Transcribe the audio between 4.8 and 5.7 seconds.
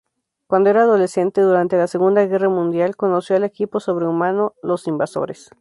Invasores.